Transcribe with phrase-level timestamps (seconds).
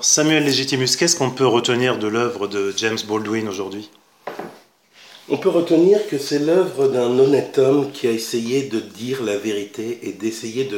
[0.00, 3.90] Samuel Legitimus, qu'est-ce qu'on peut retenir de l'œuvre de James Baldwin aujourd'hui?
[5.28, 9.36] On peut retenir que c'est l'œuvre d'un honnête homme qui a essayé de dire la
[9.36, 10.70] vérité et d'essayer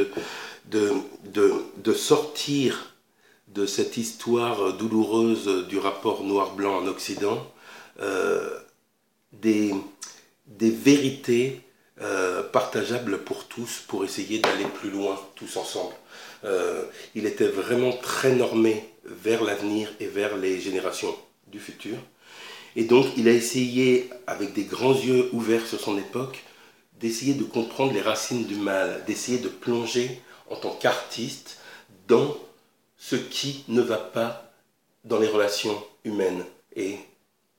[0.71, 2.95] de, sortir
[3.49, 7.47] de cette histoire douloureuse du rapport noir-blanc en Occident
[8.01, 8.59] euh,
[9.35, 9.75] des,
[10.47, 11.61] des vérités
[12.01, 15.95] euh, partageables pour tous pour essayer d'aller plus loin tous ensemble.
[16.45, 16.85] Euh,
[17.15, 21.15] il était vraiment très normé vers l'avenir et vers les générations
[21.47, 21.97] du futur.
[22.77, 26.43] Et donc il a essayé, avec des grands yeux ouverts sur son époque,
[27.01, 30.21] d'essayer de comprendre les racines du mal, d'essayer de plonger
[30.51, 31.59] en tant qu'artiste
[32.09, 32.37] dans
[32.97, 34.53] ce qui ne va pas
[35.05, 36.45] dans les relations humaines.
[36.77, 36.97] Et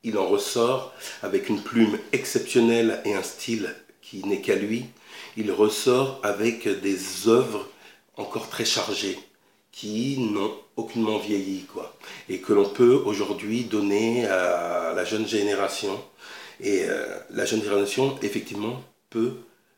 [0.03, 4.85] il en ressort avec une plume exceptionnelle et un style qui n'est qu'à lui.
[5.37, 7.69] Il ressort avec des œuvres
[8.17, 9.19] encore très chargées,
[9.71, 11.95] qui n'ont aucunement vieilli, quoi.
[12.29, 15.99] Et que l'on peut aujourd'hui donner à la jeune génération.
[16.59, 19.33] Et euh, la jeune génération, effectivement, peut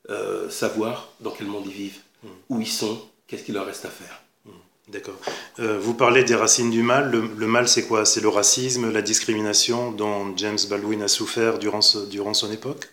[0.10, 2.28] euh, savoir dans quel monde ils vivent, hmm.
[2.50, 4.22] où ils sont, qu'est-ce qu'il leur reste à faire.
[4.46, 4.52] Hmm.
[4.90, 5.18] D'accord.
[5.60, 7.12] Euh, vous parlez des racines du mal.
[7.12, 8.06] Le, mal, c'est quoi?
[8.06, 12.90] C'est le racisme, la discrimination dont James Baldwin a souffert durant, durant son époque?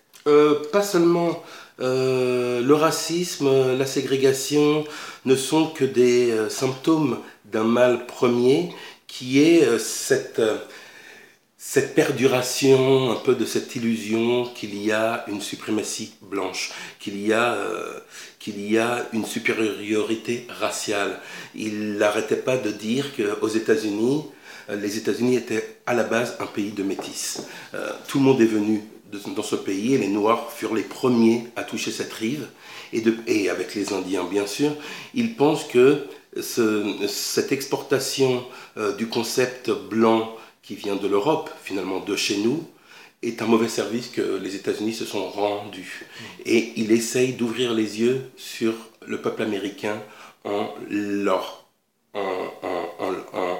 [0.73, 1.43] Pas seulement
[1.81, 4.85] euh, le racisme, la ségrégation
[5.25, 8.71] ne sont que des euh, symptômes d'un mal premier
[9.09, 10.41] qui est euh, cette,
[11.59, 17.33] cette perduration, un peu de cette illusion qu'il y a une suprématie blanche, qu'il y
[17.33, 17.59] a,
[18.39, 21.19] qu'il y a une supériorité raciale.
[21.57, 24.25] Il n'arrêtait pas de dire qu'aux États-Unis,
[24.69, 27.43] les États-Unis étaient à la base un pays de métis.
[28.09, 28.83] tout le monde est venu
[29.35, 32.47] dans ce pays et les Noirs furent les premiers à toucher cette rive,
[32.93, 34.73] et, avec les Indiens bien sûr.
[35.15, 36.07] Ils pensent que
[36.41, 38.45] cette exportation
[38.77, 42.67] euh, du concept blanc qui vient de l'Europe, finalement de chez nous,
[43.23, 46.07] est un mauvais service que les États-Unis se sont rendus.
[46.45, 48.75] Et il essaye d'ouvrir les yeux sur
[49.07, 50.01] le peuple américain
[50.45, 51.67] en, leur,
[52.13, 52.51] en,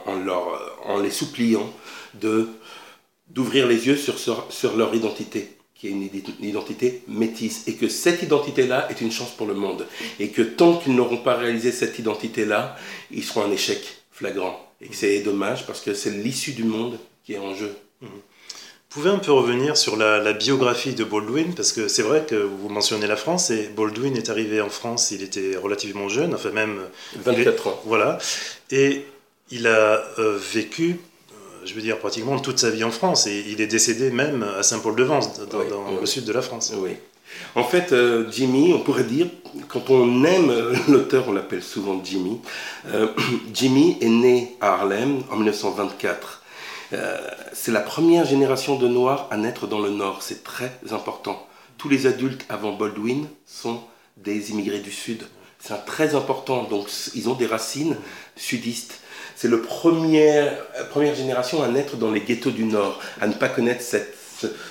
[0.07, 1.73] en, leur, en les suppliant
[2.15, 5.54] d'ouvrir les yeux sur, sur, leur identité,
[5.85, 5.91] qui
[6.41, 9.87] une identité métisse, et que cette identité-là est une chance pour le monde,
[10.19, 12.77] et que tant qu'ils n'auront pas réalisé cette identité-là,
[13.11, 13.81] ils seront un échec
[14.11, 14.59] flagrant.
[14.81, 17.75] Et que c'est dommage parce que c'est l'issue du monde qui est en jeu.
[18.01, 18.07] Mmh.
[18.07, 22.37] Vous pouvez un peu revenir sur la, biographie de Baldwin, parce que c'est vrai que
[22.37, 26.51] vous mentionnez la France, et Baldwin est arrivé en France, il était relativement jeune, enfin
[26.51, 26.81] même...
[27.17, 27.83] 24 ans.
[27.85, 28.19] Voilà.
[28.71, 29.05] Et
[29.51, 31.01] il a euh, vécu
[31.65, 33.27] je veux dire, pratiquement toute sa vie en France.
[33.27, 35.61] Et il est décédé même à Saint-Paul-de-Vence, dans,
[36.01, 36.73] le sud de la France.
[36.77, 36.97] Oui.
[37.55, 39.27] En fait, euh, Jimmy, on pourrait dire,
[39.69, 40.53] quand on aime
[40.89, 42.41] l'auteur, on l'appelle souvent Jimmy.
[42.87, 43.09] Euh,
[43.53, 46.43] Jimmy est né à Harlem en 1924.
[46.93, 47.19] Euh,
[47.53, 50.23] c'est la première génération de Noirs à naître dans le Nord.
[50.23, 51.47] C'est très important.
[51.79, 53.81] Tous les adultes avant Baldwin sont
[54.17, 55.25] des immigrés du Sud.
[55.59, 56.65] C'est très important.
[56.65, 57.97] Donc, ils ont des racines
[58.37, 59.01] sudistes
[59.37, 63.49] c'est la première, première génération à naître dans les ghettos du Nord, à ne pas
[63.49, 64.15] connaître cette,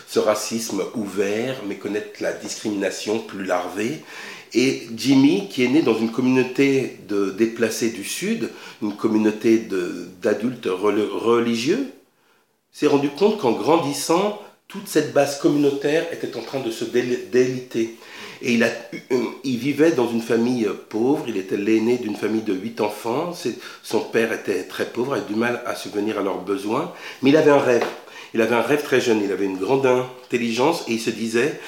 [0.07, 4.01] ce, racisme ouvert, mais connaître la discrimination plus larvée.
[4.53, 8.51] Et Jimmy, qui est né dans une communauté de déplacés du Sud,
[8.81, 9.68] une communauté
[10.22, 11.88] d'adultes religieux,
[12.72, 17.95] s'est rendu compte qu'en grandissant, toute cette base communautaire était en train de se déliter.
[18.46, 22.81] Et euh, il vivait dans une famille pauvre, il était l'aîné d'une famille de huit
[22.81, 23.31] enfants,
[23.81, 27.38] son père était très pauvre, avait du mal à subvenir à leurs besoins, mais il
[27.38, 27.86] avait un rêve.
[28.34, 31.59] Il avait un rêve très jeune, il avait une grande intelligence et il se disait,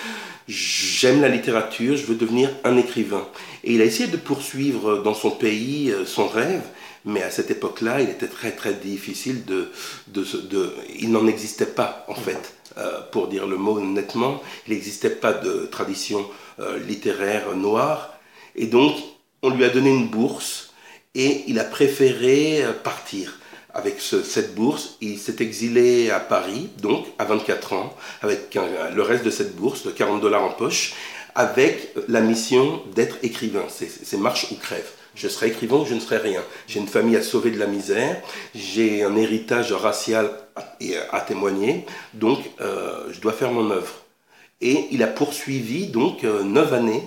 [0.49, 3.25] j'aime la littérature, je veux devenir un écrivain.
[3.63, 6.63] Et il a essayé de poursuivre dans son pays euh, son rêve,
[7.05, 9.71] mais à cette époque-là, il était très très difficile de...
[10.07, 12.55] de, de il n'en existait pas en fait.
[12.77, 16.29] Euh, pour dire le mot nettement, il n'existait pas de tradition
[16.59, 18.19] euh, littéraire noire.
[18.55, 18.97] Et donc,
[19.41, 20.73] on lui a donné une bourse
[21.13, 23.39] et il a préféré euh, partir.
[23.73, 29.25] Avec cette bourse, il s'est exilé à Paris, donc à 24 ans, avec le reste
[29.25, 30.93] de cette bourse, de 40 dollars en poche,
[31.35, 33.65] avec la mission d'être écrivain.
[33.67, 34.89] C'est marche ou crève.
[35.15, 36.43] Je serai écrivain ou je ne serai rien.
[36.67, 38.21] J'ai une famille à sauver de la misère,
[38.53, 40.29] j'ai un héritage racial
[41.11, 44.05] à, témoigner, donc euh, je dois faire mon œuvre.
[44.61, 47.03] Et il a poursuivi donc euh, neuf années,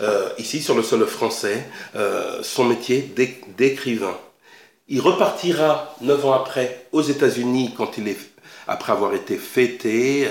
[0.00, 1.66] euh, ici sur le sol français,
[1.96, 3.12] euh, son métier
[3.56, 4.16] d'écrivain.
[4.88, 8.18] Il repartira neuf ans après aux États-Unis quand il est
[8.66, 10.28] après avoir été fêté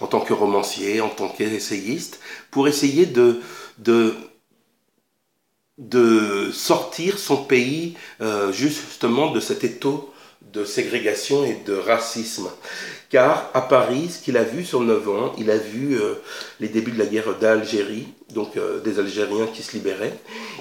[0.00, 2.18] en tant que romancier, en tant qu'essayiste,
[2.50, 3.40] pour essayer de,
[3.78, 4.14] de,
[5.78, 7.94] de sortir son pays
[8.52, 10.12] justement de cet étau
[10.52, 12.48] de ségrégation et de racisme.
[13.10, 16.14] Car à Paris, ce qu'il a vu sur 9 ans, il a vu euh,
[16.60, 20.12] les débuts de la guerre d'Algérie, donc euh, des Algériens qui se libéraient.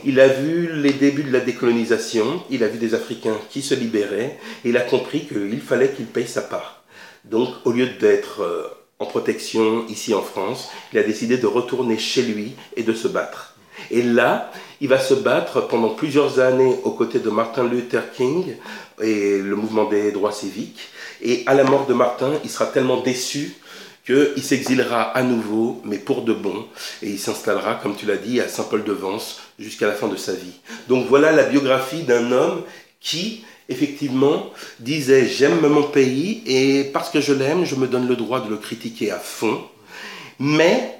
[0.05, 3.75] Il a vu les débuts de la décolonisation, il a vu des Africains qui se
[3.75, 6.83] libéraient, et il a compris qu'il fallait qu'il paye sa part.
[7.25, 8.67] Donc au lieu d'être euh,
[8.99, 13.09] en protection ici en France, il a décidé de retourner chez lui et de se
[13.09, 13.56] battre.
[13.91, 14.51] Et là,
[14.81, 18.55] il va se battre pendant plusieurs années aux côtés de Martin Luther King
[19.01, 20.81] et le mouvement des droits civiques.
[21.21, 23.55] Et à la mort de Martin, il sera tellement déçu
[24.05, 26.65] qu'il s'exilera à nouveau, mais pour de bon,
[27.03, 30.61] et il s'installera, comme tu l'as dit, à Saint-Paul-de-Vence jusqu'à la fin de sa vie.
[30.87, 32.61] Donc voilà la biographie d'un homme
[33.01, 34.49] qui, effectivement,
[34.79, 38.49] disait j'aime mon pays et parce que je l'aime, je me donne le droit de
[38.49, 39.61] le critiquer à fond,
[40.39, 40.96] mais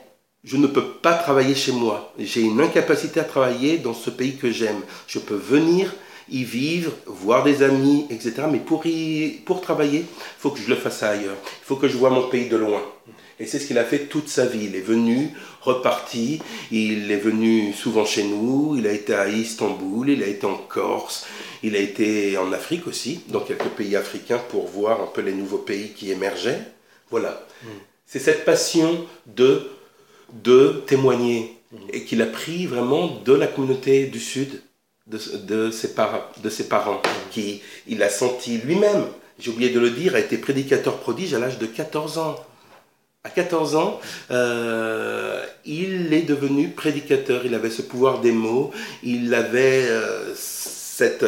[0.47, 2.13] je ne peux pas travailler chez moi.
[2.17, 4.81] J'ai une incapacité à travailler dans ce pays que j'aime.
[5.05, 5.93] Je peux venir
[6.29, 8.43] y vivre, voir des amis, etc.
[8.49, 11.35] Mais pour, y, pour travailler, il faut que je le fasse ailleurs.
[11.43, 12.81] Il faut que je vois mon pays de loin.
[13.39, 14.65] Et c'est ce qu'il a fait toute sa vie.
[14.65, 16.41] Il est venu, reparti,
[16.71, 20.55] il est venu souvent chez nous, il a été à Istanbul, il a été en
[20.55, 21.27] Corse,
[21.61, 25.33] il a été en Afrique aussi, dans quelques pays africains pour voir un peu les
[25.33, 26.61] nouveaux pays qui émergeaient.
[27.11, 27.45] Voilà.
[27.63, 27.67] Mm.
[28.05, 29.69] C'est cette passion de,
[30.33, 31.57] de témoigner
[31.91, 34.61] et qu'il a pris vraiment de la communauté du Sud,
[35.07, 35.93] de, de, ses,
[36.43, 37.01] de ses parents,
[37.31, 39.05] qui il a senti lui-même,
[39.39, 42.35] j'ai oublié de le dire, a été prédicateur prodige à l'âge de 14 ans.
[43.23, 43.99] À 14 ans,
[44.31, 47.45] euh, il est devenu prédicateur.
[47.45, 48.71] Il avait ce pouvoir des mots.
[49.03, 50.33] Il avait euh,
[50.97, 51.25] cette,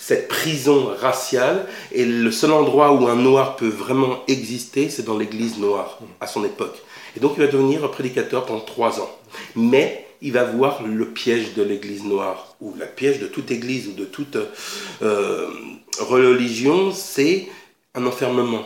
[0.00, 1.66] cette prison raciale.
[1.92, 6.26] Et le seul endroit où un noir peut vraiment exister, c'est dans l'église noire, à
[6.26, 6.82] son époque.
[7.16, 9.10] Et donc, il va devenir prédicateur pendant trois ans.
[9.54, 13.88] Mais il va voir le piège de l'église noire, ou la piège de toute église
[13.88, 14.36] ou de toute
[15.02, 15.48] euh,
[16.00, 17.48] religion, c'est
[17.94, 18.64] un enfermement.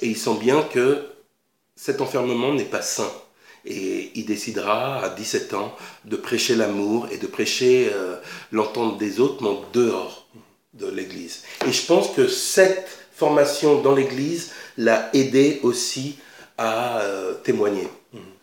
[0.00, 1.02] Et il sent bien que
[1.76, 3.10] cet enfermement n'est pas sain.
[3.64, 5.74] Et il décidera à 17 ans
[6.04, 8.16] de prêcher l'amour et de prêcher euh,
[8.50, 10.26] l'entente des autres, mais dehors
[10.74, 11.42] de l'Église.
[11.66, 16.16] Et je pense que cette formation dans l'Église l'a aidé aussi
[16.58, 17.88] à euh, témoigner.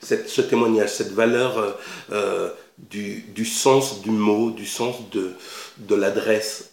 [0.02, 1.78] Ce témoignage, cette valeur
[2.12, 6.72] euh, du, sens du mot, du sens de l'adresse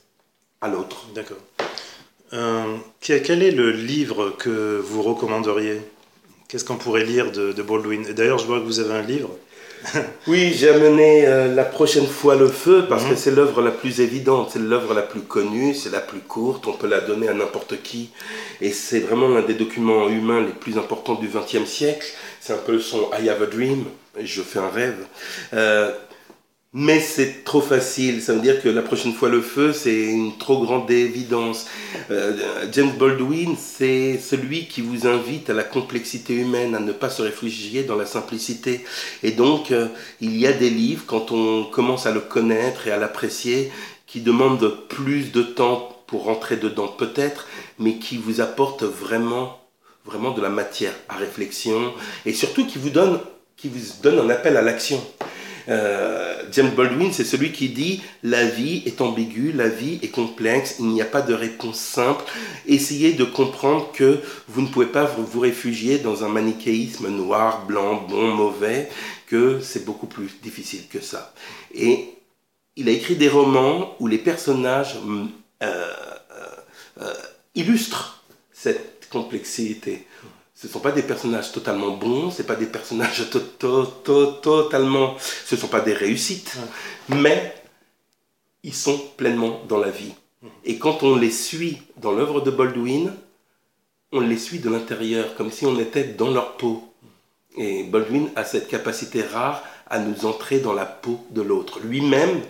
[0.61, 1.09] à l'autre.
[1.15, 1.39] D'accord.
[3.01, 5.81] quel est le livre que vous recommanderiez?
[6.49, 8.05] Qu'est-ce qu'on pourrait lire de, Baldwin?
[8.13, 9.31] D'ailleurs, je vois que vous avez un livre.
[10.27, 13.11] oui, j'ai amené euh, la prochaine fois le feu parce mhm.
[13.11, 16.67] que c'est l'œuvre la plus évidente, c'est l'œuvre la plus connue, c'est la plus courte,
[16.67, 18.11] on peut la donner à n'importe qui.
[18.61, 22.07] Et c'est vraiment l'un des documents humains les plus importants du XXe siècle.
[22.41, 23.85] C'est un peu son I have a dream,
[24.21, 25.05] je fais un rêve.
[25.53, 25.93] Euh,
[26.79, 28.21] mais c'est trop facile.
[28.21, 31.69] Ça veut dire que la prochaine fois le feu, c'est une trop grande évidence.
[32.11, 32.37] Euh,
[32.71, 37.23] James Baldwin, c'est celui qui vous invite à la complexité humaine, à ne pas se
[37.23, 38.85] réfugier dans la simplicité.
[39.23, 39.89] Et donc, euh,
[40.21, 43.73] il y a des livres, quand on commence à le connaître et à l'apprécier,
[44.07, 49.61] qui demandent plus de temps pour rentrer dedans, peut-être, mais qui vous apportent vraiment,
[50.05, 51.95] vraiment de la matière à réflexion
[52.27, 53.19] et surtout qui vous donne,
[53.57, 55.03] qui vous donne un appel à l'action.
[55.69, 60.77] Euh, James Baldwin, c'est celui qui dit la vie est ambiguë, la vie est complexe,
[60.79, 62.25] il n'y a pas de réponse simple.
[62.67, 68.07] Essayez de comprendre que vous ne pouvez pas vous réfugier dans un manichéisme noir, blanc,
[68.09, 68.89] bon, mauvais,
[69.27, 71.35] que c'est beaucoup plus difficile que ça.
[71.75, 72.15] Et
[72.77, 75.25] il a écrit des romans où les personnages euh,
[75.63, 75.93] euh,
[77.01, 77.15] euh
[77.55, 80.07] illustrent cette complexité.
[80.57, 83.29] Ce ne sont pas des personnages totalement bons, ce pas des personnages
[83.61, 85.17] totalement...
[85.19, 86.57] Ce ne sont pas des réussites,
[87.11, 87.55] mais
[88.63, 90.15] ils sont pleinement dans la vie.
[90.65, 93.15] Et quand on les suit dans l'œuvre de Baldwin,
[94.13, 96.91] on les suit de l'intérieur, comme si on était dans leur peau.
[97.59, 101.81] Et Baldwin a cette capacité rare à nous entrer dans la peau de l'autre.
[101.81, 102.41] Lui-même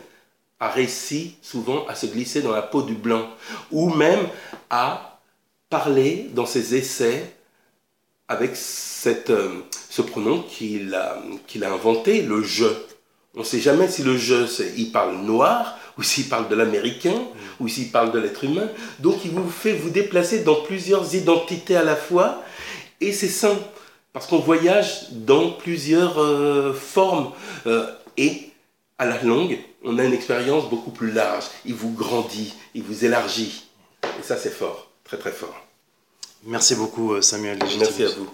[0.61, 3.29] a réussi souvent à se glisser dans la peau du blanc,
[3.73, 4.29] ou même
[4.71, 5.21] à
[5.69, 7.36] parler dans ses essais
[8.29, 12.67] avec cette, euh, ce pronom qu'il a, qu'il a inventé, le je.
[13.35, 17.15] On ne sait jamais si le je, il parle noir, ou s'il parle de l'américain,
[17.15, 17.65] mm.
[17.65, 18.69] ou s'il parle de l'être humain.
[19.01, 22.43] Donc il vous fait vous déplacer dans plusieurs identités à la fois,
[23.01, 23.57] et c'est sain,
[24.13, 27.33] parce qu'on voyage dans plusieurs euh, formes,
[27.67, 28.51] euh, et
[28.99, 31.45] à la longue, on a une expérience beaucoup plus large.
[31.65, 33.67] Il vous grandit, il vous élargit.
[34.03, 35.66] Et ça, c'est fort, très très fort.
[36.47, 37.59] Merci beaucoup, euh, Samuel.
[37.79, 38.29] Merci à vous.